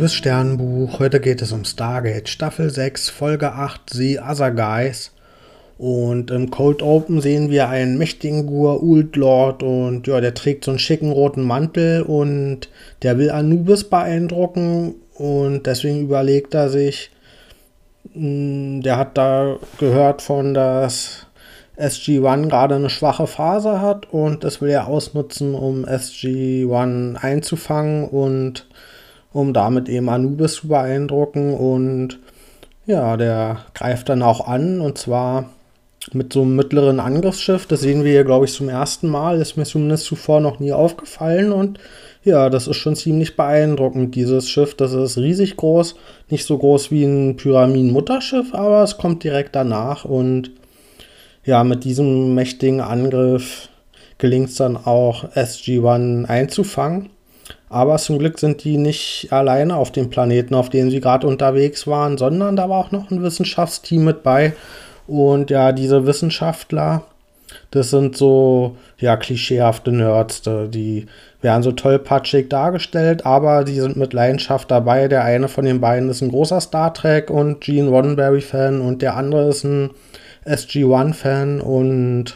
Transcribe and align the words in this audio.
liebes 0.00 0.14
Sternbuch. 0.14 0.98
Heute 0.98 1.20
geht 1.20 1.42
es 1.42 1.52
um 1.52 1.66
Stargate 1.66 2.26
Staffel 2.26 2.70
6, 2.70 3.10
Folge 3.10 3.52
8, 3.52 3.90
The 3.90 4.18
Other 4.20 4.50
Guys. 4.50 5.12
Und 5.76 6.30
im 6.30 6.50
Cold 6.50 6.80
Open 6.80 7.20
sehen 7.20 7.50
wir 7.50 7.68
einen 7.68 7.98
mächtigen 7.98 8.46
Gur 8.46 8.82
Ult 8.82 9.16
Lord 9.16 9.62
und 9.62 10.06
ja, 10.06 10.22
der 10.22 10.32
trägt 10.32 10.64
so 10.64 10.70
einen 10.70 10.78
schicken 10.78 11.12
roten 11.12 11.42
Mantel 11.42 12.00
und 12.00 12.70
der 13.02 13.18
will 13.18 13.30
Anubis 13.30 13.84
beeindrucken 13.84 14.94
und 15.16 15.66
deswegen 15.66 16.00
überlegt 16.00 16.54
er 16.54 16.70
sich, 16.70 17.10
hm, 18.14 18.80
der 18.80 18.96
hat 18.96 19.18
da 19.18 19.58
gehört 19.76 20.22
von, 20.22 20.54
dass 20.54 21.26
SG-1 21.76 22.48
gerade 22.48 22.76
eine 22.76 22.88
schwache 22.88 23.26
Phase 23.26 23.82
hat 23.82 24.10
und 24.10 24.44
das 24.44 24.62
will 24.62 24.70
er 24.70 24.86
ausnutzen, 24.86 25.54
um 25.54 25.84
SG-1 25.84 27.16
einzufangen 27.16 28.08
und 28.08 28.64
um 29.32 29.52
damit 29.52 29.88
eben 29.88 30.08
Anubis 30.08 30.54
zu 30.54 30.68
beeindrucken. 30.68 31.54
Und 31.54 32.18
ja, 32.86 33.16
der 33.16 33.58
greift 33.74 34.08
dann 34.08 34.22
auch 34.22 34.46
an 34.46 34.80
und 34.80 34.98
zwar 34.98 35.50
mit 36.12 36.32
so 36.32 36.42
einem 36.42 36.56
mittleren 36.56 36.98
Angriffsschiff. 36.98 37.66
Das 37.66 37.80
sehen 37.80 38.04
wir 38.04 38.12
hier, 38.12 38.24
glaube 38.24 38.46
ich, 38.46 38.52
zum 38.52 38.68
ersten 38.68 39.08
Mal. 39.08 39.40
Ist 39.40 39.56
mir 39.56 39.64
zumindest 39.64 40.04
zuvor 40.04 40.40
noch 40.40 40.58
nie 40.58 40.72
aufgefallen 40.72 41.52
und 41.52 41.78
ja, 42.22 42.50
das 42.50 42.66
ist 42.66 42.76
schon 42.76 42.96
ziemlich 42.96 43.36
beeindruckend, 43.36 44.14
dieses 44.14 44.48
Schiff. 44.48 44.74
Das 44.74 44.92
ist 44.92 45.16
riesig 45.16 45.56
groß. 45.56 45.94
Nicht 46.28 46.44
so 46.44 46.58
groß 46.58 46.90
wie 46.90 47.04
ein 47.04 47.36
Pyramiden-Mutterschiff, 47.36 48.54
aber 48.54 48.82
es 48.82 48.98
kommt 48.98 49.24
direkt 49.24 49.54
danach 49.54 50.04
und 50.04 50.50
ja, 51.44 51.64
mit 51.64 51.84
diesem 51.84 52.34
mächtigen 52.34 52.80
Angriff 52.82 53.68
gelingt 54.18 54.50
es 54.50 54.56
dann 54.56 54.76
auch, 54.76 55.24
SG-1 55.34 56.26
einzufangen. 56.26 57.08
Aber 57.68 57.96
zum 57.98 58.18
Glück 58.18 58.38
sind 58.38 58.64
die 58.64 58.76
nicht 58.76 59.28
alleine 59.30 59.76
auf 59.76 59.92
dem 59.92 60.10
Planeten, 60.10 60.54
auf 60.54 60.70
dem 60.70 60.90
sie 60.90 61.00
gerade 61.00 61.26
unterwegs 61.26 61.86
waren, 61.86 62.18
sondern 62.18 62.56
da 62.56 62.68
war 62.68 62.78
auch 62.78 62.90
noch 62.90 63.10
ein 63.10 63.22
Wissenschaftsteam 63.22 64.04
mit 64.04 64.22
bei. 64.22 64.54
Und 65.06 65.50
ja, 65.50 65.72
diese 65.72 66.06
Wissenschaftler, 66.06 67.02
das 67.70 67.90
sind 67.90 68.16
so, 68.16 68.76
ja, 68.98 69.16
klischeehafte 69.16 69.92
Nerds. 69.92 70.42
Die 70.42 71.06
werden 71.42 71.62
so 71.62 71.72
tollpatschig 71.72 72.48
dargestellt, 72.48 73.24
aber 73.26 73.64
die 73.64 73.80
sind 73.80 73.96
mit 73.96 74.12
Leidenschaft 74.12 74.70
dabei. 74.70 75.08
Der 75.08 75.24
eine 75.24 75.48
von 75.48 75.64
den 75.64 75.80
beiden 75.80 76.10
ist 76.10 76.20
ein 76.22 76.30
großer 76.30 76.60
Star 76.60 76.92
Trek 76.94 77.30
und 77.30 77.60
Gene 77.60 77.88
Roddenberry-Fan 77.88 78.80
und 78.80 79.02
der 79.02 79.16
andere 79.16 79.48
ist 79.48 79.64
ein 79.64 79.90
SG-1-Fan 80.44 81.60
und 81.60 82.34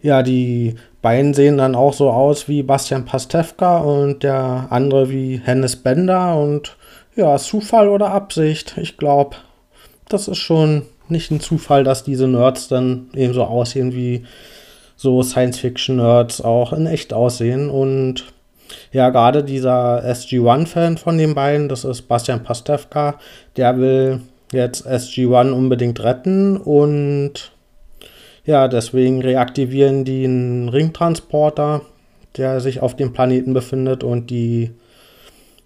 ja, 0.00 0.22
die 0.22 0.74
beiden 1.02 1.34
sehen 1.34 1.58
dann 1.58 1.74
auch 1.74 1.92
so 1.92 2.10
aus 2.10 2.48
wie 2.48 2.62
Bastian 2.62 3.04
Pastewka 3.04 3.78
und 3.78 4.22
der 4.22 4.68
andere 4.70 5.10
wie 5.10 5.40
Hennes 5.44 5.76
Bender 5.76 6.36
und 6.36 6.76
ja, 7.16 7.36
Zufall 7.36 7.88
oder 7.88 8.12
Absicht. 8.12 8.78
Ich 8.78 8.96
glaube, 8.96 9.36
das 10.08 10.28
ist 10.28 10.38
schon 10.38 10.82
nicht 11.08 11.30
ein 11.30 11.40
Zufall, 11.40 11.84
dass 11.84 12.04
diese 12.04 12.28
Nerds 12.28 12.68
dann 12.68 13.08
eben 13.14 13.34
so 13.34 13.42
aussehen 13.44 13.92
wie 13.92 14.24
so 14.96 15.22
Science-Fiction-Nerds 15.22 16.40
auch 16.40 16.72
in 16.72 16.86
echt 16.86 17.12
aussehen 17.12 17.68
und 17.68 18.32
ja, 18.92 19.10
gerade 19.10 19.42
dieser 19.42 20.02
SG-1-Fan 20.04 20.96
von 20.96 21.18
den 21.18 21.34
beiden, 21.34 21.68
das 21.68 21.84
ist 21.84 22.02
Bastian 22.02 22.42
Pastewka, 22.42 23.18
der 23.56 23.78
will 23.78 24.20
jetzt 24.52 24.86
SG-1 24.86 25.50
unbedingt 25.50 26.02
retten 26.02 26.56
und 26.56 27.52
ja, 28.44 28.68
deswegen 28.68 29.20
reaktivieren 29.20 30.04
die 30.04 30.24
einen 30.24 30.68
Ringtransporter, 30.68 31.82
der 32.36 32.60
sich 32.60 32.80
auf 32.80 32.96
dem 32.96 33.12
Planeten 33.12 33.54
befindet 33.54 34.02
und 34.02 34.30
die 34.30 34.72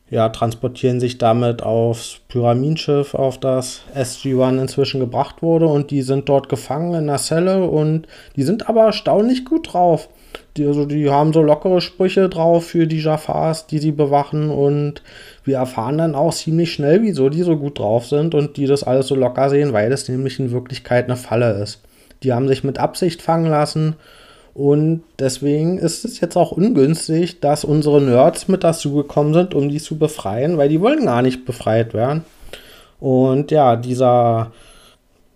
ja, 0.08 0.28
transportieren 0.28 1.00
sich 1.00 1.18
damit 1.18 1.62
aufs 1.62 2.20
Pyramidenschiff, 2.28 3.14
auf 3.14 3.40
das 3.40 3.80
SG-1 3.94 4.60
inzwischen 4.60 5.00
gebracht 5.00 5.42
wurde 5.42 5.66
und 5.66 5.90
die 5.90 6.02
sind 6.02 6.28
dort 6.28 6.48
gefangen 6.48 6.94
in 6.94 7.08
einer 7.08 7.18
Zelle 7.18 7.64
und 7.64 8.06
die 8.36 8.44
sind 8.44 8.68
aber 8.68 8.84
erstaunlich 8.84 9.44
gut 9.44 9.72
drauf. 9.72 10.08
Die, 10.56 10.66
also 10.66 10.86
die 10.86 11.10
haben 11.10 11.32
so 11.32 11.42
lockere 11.42 11.80
Sprüche 11.80 12.28
drauf 12.28 12.66
für 12.66 12.86
die 12.86 13.00
Jafars, 13.00 13.66
die 13.66 13.78
sie 13.78 13.92
bewachen 13.92 14.50
und 14.50 15.02
wir 15.44 15.56
erfahren 15.56 15.98
dann 15.98 16.14
auch 16.14 16.32
ziemlich 16.32 16.72
schnell, 16.72 17.02
wieso 17.02 17.28
die 17.28 17.42
so 17.42 17.56
gut 17.56 17.78
drauf 17.78 18.06
sind 18.06 18.34
und 18.34 18.56
die 18.56 18.66
das 18.66 18.84
alles 18.84 19.08
so 19.08 19.14
locker 19.14 19.50
sehen, 19.50 19.72
weil 19.72 19.90
es 19.90 20.08
nämlich 20.08 20.38
in 20.38 20.52
Wirklichkeit 20.52 21.06
eine 21.06 21.16
Falle 21.16 21.62
ist. 21.62 21.80
Die 22.22 22.32
haben 22.32 22.48
sich 22.48 22.64
mit 22.64 22.78
Absicht 22.78 23.22
fangen 23.22 23.50
lassen 23.50 23.96
und 24.56 25.02
deswegen 25.18 25.76
ist 25.76 26.06
es 26.06 26.18
jetzt 26.20 26.34
auch 26.34 26.50
ungünstig, 26.50 27.40
dass 27.40 27.62
unsere 27.62 28.00
Nerds 28.00 28.48
mit 28.48 28.64
dazugekommen 28.64 29.34
sind, 29.34 29.54
um 29.54 29.68
die 29.68 29.80
zu 29.80 29.98
befreien, 29.98 30.56
weil 30.56 30.70
die 30.70 30.80
wollen 30.80 31.04
gar 31.04 31.20
nicht 31.20 31.44
befreit 31.44 31.92
werden. 31.92 32.24
Und 32.98 33.50
ja, 33.50 33.76
dieser 33.76 34.52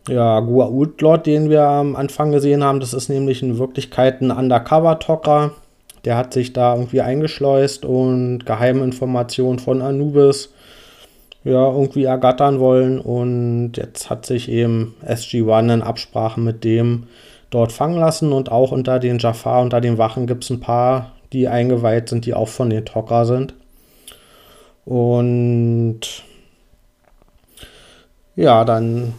ja, 0.08 0.38
Gua'uld 0.38 1.02
Lord, 1.02 1.26
den 1.26 1.50
wir 1.50 1.64
am 1.64 1.96
Anfang 1.96 2.32
gesehen 2.32 2.64
haben, 2.64 2.80
das 2.80 2.94
ist 2.94 3.10
nämlich 3.10 3.42
in 3.42 3.58
Wirklichkeit 3.58 4.22
ein 4.22 4.30
Undercover-Tocker. 4.30 5.52
Der 6.06 6.16
hat 6.16 6.32
sich 6.32 6.54
da 6.54 6.74
irgendwie 6.74 7.02
eingeschleust 7.02 7.84
und 7.84 8.46
geheime 8.46 8.82
Informationen 8.82 9.58
von 9.58 9.82
Anubis 9.82 10.54
ja, 11.44 11.70
irgendwie 11.70 12.04
ergattern 12.04 12.60
wollen. 12.60 13.00
Und 13.00 13.72
jetzt 13.76 14.10
hat 14.10 14.26
sich 14.26 14.48
eben 14.48 14.94
SG-1 15.04 15.74
in 15.74 15.82
Absprache 15.82 16.40
mit 16.40 16.64
dem 16.64 17.04
dort 17.50 17.72
fangen 17.72 17.98
lassen. 17.98 18.32
Und 18.32 18.50
auch 18.52 18.72
unter 18.72 18.98
den 18.98 19.18
Jafar, 19.18 19.62
unter 19.62 19.80
den 19.80 19.98
Wachen 19.98 20.26
gibt 20.26 20.44
es 20.44 20.50
ein 20.50 20.60
paar, 20.60 21.12
die 21.32 21.48
eingeweiht 21.48 22.08
sind, 22.08 22.26
die 22.26 22.34
auch 22.34 22.48
von 22.48 22.70
den 22.70 22.84
Tocker 22.84 23.24
sind. 23.24 23.54
Und 24.84 26.00
ja, 28.36 28.64
dann 28.64 29.14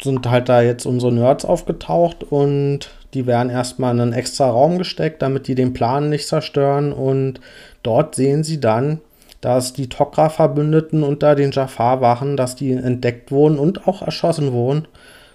sind 0.00 0.28
halt 0.28 0.48
da 0.48 0.62
jetzt 0.62 0.86
unsere 0.86 1.12
Nerds 1.12 1.44
aufgetaucht 1.44 2.24
und 2.24 2.90
die 3.14 3.26
werden 3.26 3.50
erstmal 3.50 3.94
in 3.94 4.00
einen 4.00 4.12
extra 4.14 4.50
Raum 4.50 4.78
gesteckt, 4.78 5.22
damit 5.22 5.46
die 5.46 5.54
den 5.54 5.74
Plan 5.74 6.08
nicht 6.08 6.26
zerstören. 6.26 6.92
Und 6.92 7.40
dort 7.82 8.14
sehen 8.14 8.42
sie 8.42 8.58
dann, 8.58 9.00
dass 9.42 9.72
die 9.72 9.88
Tok'ra-Verbündeten 9.88 11.02
unter 11.02 11.34
den 11.34 11.50
Jafar-Wachen, 11.50 12.36
dass 12.36 12.56
die 12.56 12.72
entdeckt 12.72 13.30
wurden 13.32 13.58
und 13.58 13.86
auch 13.88 14.00
erschossen 14.00 14.52
wurden. 14.52 14.86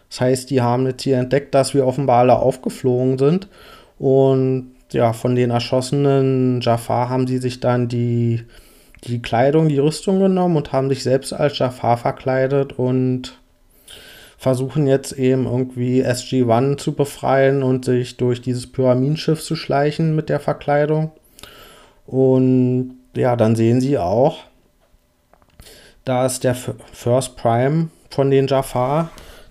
Das 0.10 0.22
heißt, 0.22 0.50
die 0.50 0.62
haben 0.62 0.88
jetzt 0.88 1.04
hier 1.04 1.18
entdeckt, 1.18 1.54
dass 1.54 1.74
wir 1.74 1.86
offenbar 1.86 2.20
alle 2.20 2.40
aufgeflogen 2.40 3.18
sind. 3.18 3.50
Und 4.00 4.72
ja, 4.94 5.12
von 5.12 5.36
den 5.36 5.52
erschossenen 5.52 6.62
Jafar 6.62 7.10
haben 7.10 7.28
sie 7.28 7.40
sich 7.40 7.60
dann 7.60 7.90
die, 7.90 8.46
die 9.04 9.22
Kleidung, 9.22 9.68
die 9.68 9.78
Rüstung 9.78 10.22
genommen 10.22 10.56
und 10.56 10.72
haben 10.72 10.88
sich 10.88 11.04
selbst 11.04 11.34
als 11.34 11.60
Jafar 11.60 11.98
verkleidet 11.98 12.80
und 12.80 13.38
versuchen 14.38 14.88
jetzt 14.88 15.12
eben 15.12 15.46
irgendwie 15.46 16.02
SG-1 16.06 16.78
zu 16.78 16.94
befreien 16.94 17.62
und 17.62 17.84
sich 17.84 18.16
durch 18.16 18.42
dieses 18.42 18.72
Pyramidenschiff 18.72 19.44
zu 19.44 19.58
schleichen 19.58 20.16
mit 20.16 20.30
der 20.30 20.40
Verkleidung. 20.40 21.12
Und 22.06 22.94
ja, 23.18 23.36
dann 23.36 23.56
sehen 23.56 23.82
sie 23.82 23.98
auch, 23.98 24.40
dass 26.06 26.40
der 26.40 26.56
First 26.56 27.36
Prime 27.36 27.90
von 28.10 28.32
den 28.32 28.48
Jafar, 28.48 29.10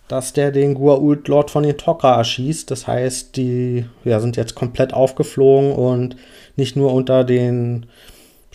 dass 0.09 0.33
der 0.33 0.53
den 0.53 0.77
Gua'uld 0.77 1.29
Lord 1.29 1.51
von 1.51 1.65
den 1.65 1.77
Tok'ra 1.77 2.17
erschießt. 2.17 2.71
Das 2.71 2.87
heißt, 2.87 3.37
die 3.37 3.85
ja, 4.05 4.21
sind 4.21 4.37
jetzt 4.37 4.55
komplett 4.55 4.95
aufgeflogen 4.95 5.73
und 5.73 6.17
nicht 6.57 6.77
nur 6.77 6.93
unter 6.93 7.25
den 7.25 7.87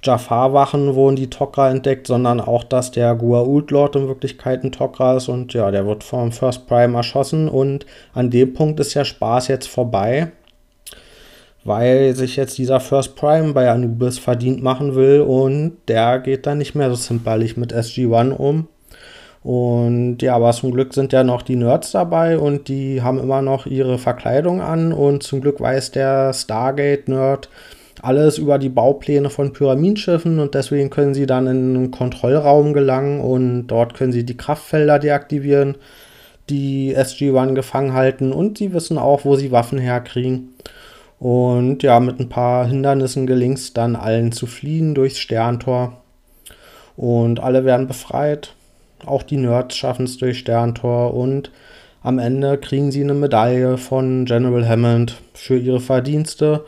Jafar-Wachen 0.03 0.95
wurden 0.95 1.15
die 1.15 1.27
Tok'ra 1.27 1.69
entdeckt, 1.69 2.07
sondern 2.07 2.41
auch, 2.41 2.63
dass 2.63 2.89
der 2.89 3.13
Gua'uld 3.15 3.71
Lord 3.71 3.95
in 3.95 4.07
Wirklichkeit 4.07 4.63
ein 4.63 4.71
Tok'ra 4.71 5.17
ist 5.17 5.27
und 5.27 5.53
ja, 5.53 5.69
der 5.69 5.85
wird 5.85 6.03
vom 6.03 6.31
First 6.31 6.67
Prime 6.67 6.97
erschossen 6.97 7.47
und 7.47 7.85
an 8.13 8.31
dem 8.31 8.53
Punkt 8.53 8.79
ist 8.79 8.95
der 8.95 9.05
Spaß 9.05 9.47
jetzt 9.49 9.67
vorbei, 9.67 10.31
weil 11.63 12.15
sich 12.15 12.35
jetzt 12.35 12.57
dieser 12.57 12.79
First 12.79 13.15
Prime 13.15 13.53
bei 13.53 13.69
Anubis 13.69 14.17
verdient 14.17 14.63
machen 14.63 14.95
will 14.95 15.21
und 15.21 15.77
der 15.87 16.19
geht 16.19 16.47
dann 16.47 16.57
nicht 16.57 16.75
mehr 16.75 16.89
so 16.89 16.95
zimperlich 16.95 17.57
mit 17.57 17.73
SG-1 17.73 18.31
um. 18.31 18.67
Und 19.43 20.21
ja, 20.21 20.35
aber 20.35 20.51
zum 20.51 20.71
Glück 20.71 20.93
sind 20.93 21.13
ja 21.13 21.23
noch 21.23 21.41
die 21.41 21.55
Nerds 21.55 21.91
dabei 21.91 22.37
und 22.37 22.67
die 22.67 23.01
haben 23.01 23.19
immer 23.19 23.41
noch 23.41 23.65
ihre 23.65 23.97
Verkleidung 23.97 24.61
an 24.61 24.93
und 24.93 25.23
zum 25.23 25.41
Glück 25.41 25.59
weiß 25.59 25.91
der 25.91 26.31
Stargate-Nerd, 26.33 27.49
alles 28.03 28.37
über 28.37 28.59
die 28.59 28.69
Baupläne 28.69 29.29
von 29.29 29.53
Pyramidenschiffen 29.53 30.39
und 30.39 30.53
deswegen 30.53 30.91
können 30.91 31.15
sie 31.15 31.25
dann 31.25 31.47
in 31.47 31.75
einen 31.75 31.91
Kontrollraum 31.91 32.73
gelangen 32.73 33.19
und 33.19 33.67
dort 33.67 33.95
können 33.95 34.11
sie 34.11 34.25
die 34.25 34.37
Kraftfelder 34.37 34.99
deaktivieren, 34.99 35.75
die 36.49 36.95
SG-1 36.95 37.53
gefangen 37.53 37.93
halten 37.93 38.33
und 38.33 38.59
sie 38.59 38.73
wissen 38.73 38.99
auch, 38.99 39.25
wo 39.25 39.35
sie 39.35 39.51
Waffen 39.51 39.79
herkriegen. 39.79 40.49
Und 41.21 41.83
ja, 41.83 41.99
mit 41.99 42.19
ein 42.19 42.29
paar 42.29 42.65
Hindernissen 42.65 43.27
gelingt 43.27 43.59
es 43.59 43.73
dann 43.73 43.95
allen 43.95 44.31
zu 44.31 44.47
fliehen 44.47 44.95
durchs 44.95 45.19
Sterntor. 45.19 46.01
Und 46.97 47.39
alle 47.39 47.63
werden 47.63 47.85
befreit. 47.87 48.55
Auch 49.05 49.21
die 49.21 49.37
Nerds 49.37 49.75
schaffen 49.75 50.05
es 50.05 50.17
durch 50.17 50.39
Sterntor 50.39 51.13
und 51.13 51.51
am 52.01 52.17
Ende 52.17 52.57
kriegen 52.57 52.91
sie 52.91 53.03
eine 53.03 53.13
Medaille 53.13 53.77
von 53.77 54.25
General 54.25 54.67
Hammond 54.67 55.17
für 55.35 55.57
ihre 55.57 55.79
Verdienste 55.79 56.65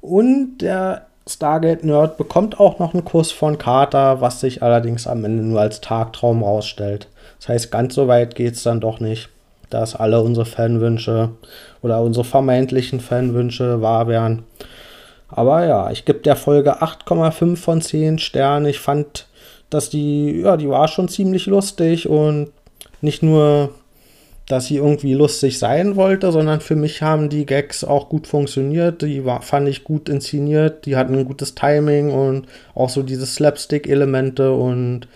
und 0.00 0.58
der 0.58 1.06
Stargate-Nerd 1.28 2.16
bekommt 2.16 2.58
auch 2.58 2.80
noch 2.80 2.94
einen 2.94 3.04
Kuss 3.04 3.30
von 3.30 3.58
Carter, 3.58 4.20
was 4.20 4.40
sich 4.40 4.64
allerdings 4.64 5.06
am 5.06 5.24
Ende 5.24 5.44
nur 5.44 5.60
als 5.60 5.80
Tagtraum 5.80 6.42
rausstellt. 6.42 7.06
Das 7.38 7.48
heißt, 7.48 7.70
ganz 7.70 7.94
so 7.94 8.08
weit 8.08 8.34
geht 8.34 8.54
es 8.54 8.64
dann 8.64 8.80
doch 8.80 8.98
nicht, 8.98 9.28
dass 9.72 9.96
alle 9.96 10.20
unsere 10.20 10.46
Fanwünsche 10.46 11.30
oder 11.82 12.00
unsere 12.02 12.24
vermeintlichen 12.24 13.00
Fanwünsche 13.00 13.80
wahr 13.80 14.08
werden. 14.08 14.44
Aber 15.28 15.64
ja, 15.64 15.90
ich 15.90 16.04
gebe 16.04 16.20
der 16.20 16.36
Folge 16.36 16.82
8,5 16.82 17.56
von 17.56 17.80
10 17.80 18.18
Sternen. 18.18 18.66
Ich 18.66 18.80
fand, 18.80 19.26
dass 19.70 19.88
die, 19.88 20.42
ja, 20.42 20.56
die 20.56 20.68
war 20.68 20.88
schon 20.88 21.08
ziemlich 21.08 21.46
lustig 21.46 22.08
und 22.08 22.50
nicht 23.00 23.22
nur 23.22 23.70
dass 24.46 24.66
sie 24.66 24.76
irgendwie 24.76 25.14
lustig 25.14 25.58
sein 25.58 25.96
wollte, 25.96 26.32
sondern 26.32 26.60
für 26.60 26.76
mich 26.76 27.00
haben 27.00 27.28
die 27.28 27.46
Gags 27.46 27.84
auch 27.84 28.08
gut 28.08 28.26
funktioniert. 28.26 29.02
Die 29.02 29.24
war, 29.24 29.40
fand 29.42 29.68
ich 29.68 29.84
gut 29.84 30.08
inszeniert, 30.08 30.84
die 30.84 30.96
hatten 30.96 31.14
ein 31.14 31.24
gutes 31.24 31.54
Timing 31.54 32.10
und 32.10 32.46
auch 32.74 32.90
so 32.90 33.02
diese 33.02 33.24
Slapstick-Elemente 33.24 34.52
und 34.52 35.06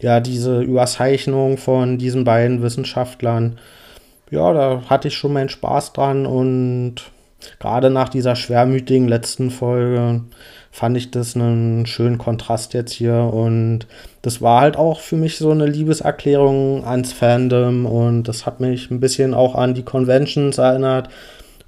ja, 0.00 0.20
diese 0.20 0.62
Überzeichnung 0.62 1.58
von 1.58 1.98
diesen 1.98 2.24
beiden 2.24 2.62
Wissenschaftlern. 2.62 3.58
Ja, 4.30 4.52
da 4.52 4.82
hatte 4.88 5.08
ich 5.08 5.14
schon 5.14 5.32
meinen 5.32 5.48
Spaß 5.48 5.92
dran 5.92 6.26
und 6.26 6.96
gerade 7.58 7.90
nach 7.90 8.08
dieser 8.08 8.36
schwermütigen 8.36 9.08
letzten 9.08 9.50
Folge 9.50 10.22
fand 10.70 10.96
ich 10.96 11.10
das 11.10 11.34
einen 11.34 11.86
schönen 11.86 12.18
Kontrast 12.18 12.74
jetzt 12.74 12.92
hier. 12.92 13.14
Und 13.32 13.86
das 14.22 14.40
war 14.40 14.60
halt 14.60 14.76
auch 14.76 15.00
für 15.00 15.16
mich 15.16 15.38
so 15.38 15.50
eine 15.50 15.66
Liebeserklärung 15.66 16.84
ans 16.84 17.12
Fandom. 17.12 17.86
Und 17.86 18.24
das 18.24 18.46
hat 18.46 18.60
mich 18.60 18.90
ein 18.90 19.00
bisschen 19.00 19.34
auch 19.34 19.54
an 19.54 19.74
die 19.74 19.82
Conventions 19.82 20.58
erinnert, 20.58 21.08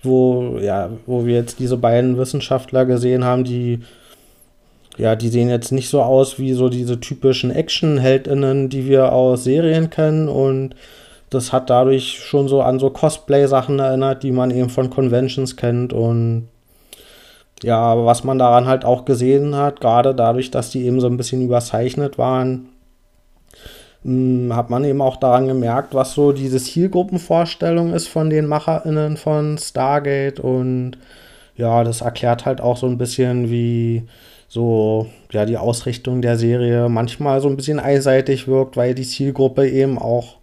wo, 0.03 0.58
ja, 0.61 0.91
wo 1.06 1.26
wir 1.26 1.35
jetzt 1.35 1.58
diese 1.58 1.76
beiden 1.76 2.17
Wissenschaftler 2.17 2.85
gesehen 2.87 3.25
haben, 3.25 3.44
die 3.44 3.81
ja, 4.99 5.17
die 5.17 5.29
sehen 5.29 5.49
jetzt 5.49 5.73
nicht 5.73 5.88
so 5.88 6.03
aus 6.03 6.38
wie 6.38 6.53
so 6.53 6.69
diese 6.69 7.00
typischen 7.00 7.50
Action-HeldInnen, 7.50 8.69
die 8.69 8.87
wir 8.87 9.12
aus 9.12 9.43
Serien 9.43 9.88
kennen. 9.88 10.29
Und 10.29 10.76
das 11.34 11.52
hat 11.52 11.70
dadurch 11.70 12.19
schon 12.25 12.49
so 12.49 12.62
an 12.62 12.79
so 12.79 12.90
Cosplay-Sachen 12.90 13.79
erinnert, 13.79 14.23
die 14.23 14.32
man 14.32 14.50
eben 14.50 14.69
von 14.69 14.90
Conventions 14.90 15.56
kennt. 15.56 15.93
Und 15.93 16.49
ja, 17.62 18.05
was 18.05 18.25
man 18.25 18.38
daran 18.38 18.67
halt 18.67 18.84
auch 18.84 19.05
gesehen 19.05 19.56
hat, 19.56 19.81
gerade 19.81 20.14
dadurch, 20.14 20.50
dass 20.50 20.70
die 20.70 20.84
eben 20.84 21.00
so 21.00 21.06
ein 21.06 21.17
bisschen 21.17 21.43
überzeichnet 21.43 22.19
waren, 22.19 22.69
hm, 24.05 24.55
hat 24.55 24.70
man 24.70 24.84
eben 24.84 25.00
auch 25.00 25.17
daran 25.17 25.46
gemerkt, 25.46 25.94
was 25.94 26.14
so 26.14 26.32
diese 26.32 26.58
Zielgruppenvorstellung 26.58 27.93
ist 27.93 28.08
von 28.08 28.31
den 28.31 28.46
MacherInnen 28.46 29.17
von 29.17 29.58
Stargate 29.58 30.40
und 30.40 30.99
ja, 31.56 31.84
das 31.84 32.00
erklärt 32.00 32.46
halt 32.46 32.61
auch 32.61 32.76
so 32.76 32.87
ein 32.87 32.99
bisschen, 32.99 33.50
wie 33.50 34.05
so 34.49 35.06
ja 35.31 35.46
die 35.46 35.56
Ausrichtung 35.56 36.20
der 36.20 36.37
Serie 36.37 36.88
manchmal 36.88 37.40
so 37.40 37.49
ein 37.49 37.56
bisschen 37.56 37.79
einseitig 37.81 38.49
wirkt, 38.49 38.76
weil 38.76 38.94
die 38.94 39.06
Zielgruppe 39.06 39.69
eben 39.69 39.99
auch 39.99 40.37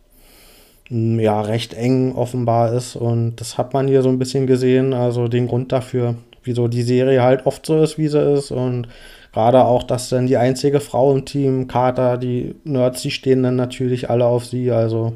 ja 0.89 1.41
recht 1.41 1.74
eng 1.74 2.15
offenbar 2.15 2.74
ist 2.74 2.95
und 2.95 3.36
das 3.38 3.57
hat 3.57 3.74
man 3.74 3.88
hier 3.88 4.01
so 4.01 4.09
ein 4.09 4.19
bisschen 4.19 4.47
gesehen, 4.47 4.94
also 4.94 5.27
den 5.27 5.47
Grund 5.47 5.71
dafür 5.71 6.15
wieso 6.44 6.68
die 6.68 6.83
Serie 6.83 7.21
halt 7.21 7.45
oft 7.45 7.65
so 7.65 7.81
ist, 7.81 7.97
wie 7.97 8.07
sie 8.07 8.21
ist. 8.21 8.51
Und 8.51 8.88
gerade 9.33 9.63
auch, 9.63 9.83
dass 9.83 10.09
dann 10.09 10.27
die 10.27 10.38
einzige 10.38 10.80
Frau 10.80 11.13
im 11.13 11.25
Team, 11.25 11.68
Carter, 11.68 12.18
die 12.18 12.56
Nerds, 12.63 13.01
die 13.01 13.12
stehen 13.12 13.44
dann 13.44 13.56
natürlich 13.56 14.09
alle 14.09 14.25
auf 14.25 14.45
sie. 14.45 14.71
Also, 14.71 15.13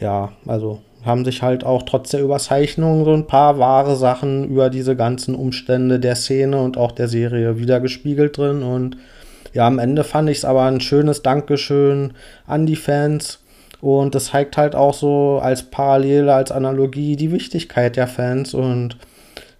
ja, 0.00 0.32
also 0.46 0.80
haben 1.04 1.24
sich 1.24 1.42
halt 1.42 1.64
auch 1.64 1.84
trotz 1.84 2.10
der 2.10 2.22
Überzeichnung 2.22 3.04
so 3.04 3.14
ein 3.14 3.28
paar 3.28 3.58
wahre 3.58 3.96
Sachen 3.96 4.48
über 4.48 4.68
diese 4.68 4.96
ganzen 4.96 5.34
Umstände 5.34 6.00
der 6.00 6.16
Szene 6.16 6.60
und 6.60 6.76
auch 6.76 6.92
der 6.92 7.08
Serie 7.08 7.58
wiedergespiegelt 7.58 8.36
drin. 8.36 8.62
Und 8.62 8.96
ja, 9.54 9.66
am 9.66 9.78
Ende 9.78 10.04
fand 10.04 10.28
ich 10.28 10.38
es 10.38 10.44
aber 10.44 10.64
ein 10.64 10.80
schönes 10.80 11.22
Dankeschön 11.22 12.14
an 12.46 12.66
die 12.66 12.76
Fans. 12.76 13.38
Und 13.80 14.14
das 14.14 14.26
zeigt 14.26 14.56
halt 14.56 14.74
auch 14.74 14.94
so 14.94 15.38
als 15.42 15.62
Parallele, 15.62 16.34
als 16.34 16.50
Analogie 16.50 17.16
die 17.16 17.30
Wichtigkeit 17.30 17.96
der 17.96 18.08
Fans. 18.08 18.54
Und 18.54 18.96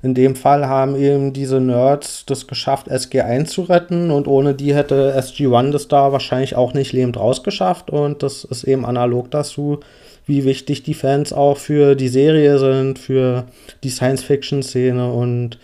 in 0.02 0.14
dem 0.14 0.36
Fall 0.36 0.66
haben 0.66 0.96
eben 0.96 1.32
diese 1.32 1.60
Nerds 1.60 2.24
das 2.26 2.46
geschafft, 2.46 2.88
SG1 2.88 3.46
zu 3.46 3.62
retten 3.62 4.10
und 4.12 4.28
ohne 4.28 4.54
die 4.54 4.74
hätte 4.74 5.16
SG1 5.18 5.72
das 5.72 5.88
da 5.88 6.12
wahrscheinlich 6.12 6.54
auch 6.54 6.72
nicht 6.72 6.92
lebend 6.92 7.16
rausgeschafft. 7.16 7.90
Und 7.90 8.22
das 8.22 8.44
ist 8.44 8.64
eben 8.64 8.84
analog 8.84 9.30
dazu, 9.30 9.80
wie 10.26 10.44
wichtig 10.44 10.82
die 10.84 10.94
Fans 10.94 11.32
auch 11.32 11.56
für 11.56 11.96
die 11.96 12.08
Serie 12.08 12.58
sind, 12.58 12.98
für 12.98 13.46
die 13.82 13.90
Science-Fiction-Szene. 13.90 15.12
Und 15.12 15.58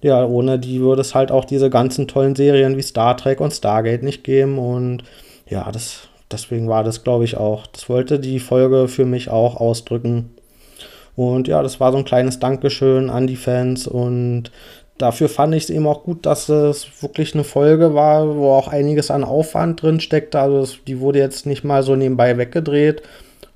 ja, 0.00 0.24
ohne 0.24 0.58
die 0.58 0.80
würde 0.80 1.02
es 1.02 1.14
halt 1.14 1.30
auch 1.30 1.44
diese 1.44 1.70
ganzen 1.70 2.08
tollen 2.08 2.34
Serien 2.34 2.76
wie 2.76 2.82
Star 2.82 3.16
Trek 3.16 3.40
und 3.40 3.52
Stargate 3.52 4.02
nicht 4.02 4.24
geben. 4.24 4.58
Und 4.58 5.04
ja, 5.48 5.70
das, 5.70 6.08
deswegen 6.30 6.68
war 6.68 6.84
das, 6.84 7.04
glaube 7.04 7.24
ich, 7.24 7.36
auch, 7.36 7.66
das 7.66 7.88
wollte 7.88 8.18
die 8.18 8.40
Folge 8.40 8.88
für 8.88 9.04
mich 9.04 9.30
auch 9.30 9.56
ausdrücken. 9.56 10.30
Und 11.14 11.48
ja, 11.48 11.62
das 11.62 11.80
war 11.80 11.92
so 11.92 11.98
ein 11.98 12.04
kleines 12.04 12.38
Dankeschön 12.38 13.08
an 13.08 13.26
die 13.26 13.36
Fans 13.36 13.86
und 13.86 14.50
dafür 14.98 15.28
fand 15.28 15.54
ich 15.54 15.64
es 15.64 15.70
eben 15.70 15.86
auch 15.86 16.04
gut, 16.04 16.26
dass 16.26 16.48
es 16.48 17.02
wirklich 17.02 17.34
eine 17.34 17.44
Folge 17.44 17.94
war, 17.94 18.36
wo 18.36 18.50
auch 18.50 18.68
einiges 18.68 19.10
an 19.10 19.24
Aufwand 19.24 19.82
drin 19.82 20.00
steckte. 20.00 20.38
Also 20.38 20.58
es, 20.60 20.78
die 20.86 21.00
wurde 21.00 21.18
jetzt 21.18 21.46
nicht 21.46 21.64
mal 21.64 21.82
so 21.82 21.96
nebenbei 21.96 22.36
weggedreht, 22.36 23.02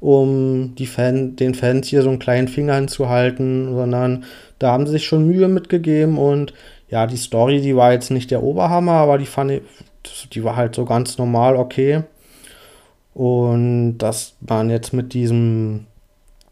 um 0.00 0.74
die 0.76 0.86
Fan, 0.86 1.36
den 1.36 1.54
Fans 1.54 1.88
hier 1.88 2.02
so 2.02 2.08
einen 2.08 2.18
kleinen 2.18 2.48
Finger 2.48 2.76
hinzuhalten, 2.76 3.74
sondern 3.74 4.24
da 4.58 4.72
haben 4.72 4.86
sie 4.86 4.92
sich 4.92 5.06
schon 5.06 5.26
Mühe 5.26 5.48
mitgegeben 5.48 6.18
und 6.18 6.54
ja, 6.88 7.06
die 7.06 7.16
Story, 7.16 7.60
die 7.60 7.76
war 7.76 7.92
jetzt 7.92 8.10
nicht 8.10 8.30
der 8.30 8.42
Oberhammer, 8.42 8.92
aber 8.92 9.18
die 9.18 9.26
fand 9.26 9.52
ich, 9.52 9.62
die 10.32 10.42
war 10.42 10.56
halt 10.56 10.74
so 10.74 10.84
ganz 10.84 11.18
normal 11.18 11.56
okay. 11.56 12.02
Und 13.14 13.98
dass 13.98 14.36
man 14.40 14.70
jetzt 14.70 14.92
mit 14.92 15.14
diesem 15.14 15.86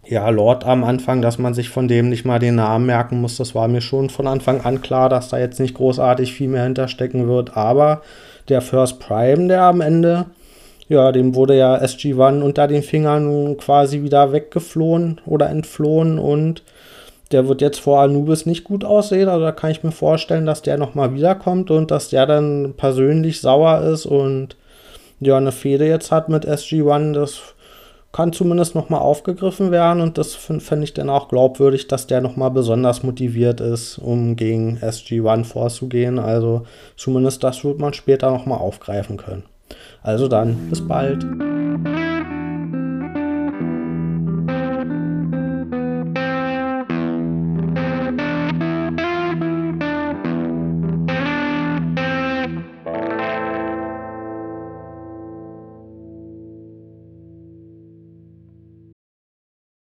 ja, 0.04 0.28
Lord 0.30 0.64
am 0.64 0.84
Anfang, 0.84 1.20
dass 1.20 1.38
man 1.38 1.54
sich 1.54 1.68
von 1.68 1.86
dem 1.86 2.08
nicht 2.08 2.24
mal 2.24 2.38
den 2.38 2.54
Namen 2.54 2.86
merken 2.86 3.20
muss, 3.20 3.36
das 3.36 3.54
war 3.54 3.68
mir 3.68 3.82
schon 3.82 4.08
von 4.08 4.26
Anfang 4.26 4.62
an 4.62 4.80
klar, 4.80 5.08
dass 5.08 5.28
da 5.28 5.38
jetzt 5.38 5.60
nicht 5.60 5.74
großartig 5.74 6.32
viel 6.32 6.48
mehr 6.48 6.64
hinterstecken 6.64 7.28
wird. 7.28 7.56
Aber 7.56 8.02
der 8.48 8.62
First 8.62 9.00
Prime, 9.00 9.48
der 9.48 9.62
am 9.62 9.82
Ende, 9.82 10.26
ja, 10.88 11.12
dem 11.12 11.34
wurde 11.34 11.56
ja 11.56 11.76
SG-1 11.76 12.40
unter 12.40 12.66
den 12.66 12.82
Fingern 12.82 13.56
quasi 13.58 14.02
wieder 14.02 14.32
weggeflohen 14.32 15.20
oder 15.26 15.50
entflohen 15.50 16.18
und 16.18 16.62
der 17.30 17.46
wird 17.46 17.60
jetzt 17.60 17.78
vor 17.80 18.00
Anubis 18.00 18.46
nicht 18.46 18.64
gut 18.64 18.84
aussehen. 18.84 19.28
Also 19.28 19.44
da 19.44 19.52
kann 19.52 19.70
ich 19.70 19.82
mir 19.82 19.92
vorstellen, 19.92 20.46
dass 20.46 20.62
der 20.62 20.78
nochmal 20.78 21.12
wiederkommt 21.12 21.70
und 21.70 21.90
dass 21.90 22.08
der 22.08 22.24
dann 22.24 22.72
persönlich 22.78 23.42
sauer 23.42 23.82
ist 23.82 24.06
und 24.06 24.56
ja, 25.20 25.36
eine 25.36 25.52
Fehde 25.52 25.86
jetzt 25.86 26.10
hat 26.12 26.28
mit 26.28 26.46
SG-1. 26.46 27.12
Das 27.12 27.40
kann 28.12 28.32
zumindest 28.32 28.74
nochmal 28.74 29.00
aufgegriffen 29.00 29.70
werden 29.70 30.00
und 30.00 30.16
das 30.16 30.34
fände 30.34 30.84
ich 30.84 30.94
dann 30.94 31.10
auch 31.10 31.28
glaubwürdig, 31.28 31.88
dass 31.88 32.06
der 32.06 32.20
nochmal 32.20 32.50
besonders 32.50 33.02
motiviert 33.02 33.60
ist, 33.60 33.98
um 33.98 34.34
gegen 34.36 34.78
SG-1 34.78 35.44
vorzugehen. 35.44 36.18
Also 36.18 36.64
zumindest 36.96 37.44
das 37.44 37.64
wird 37.64 37.78
man 37.78 37.92
später 37.92 38.30
nochmal 38.30 38.58
aufgreifen 38.58 39.18
können. 39.18 39.44
Also 40.02 40.28
dann, 40.28 40.70
bis 40.70 40.86
bald. 40.86 41.26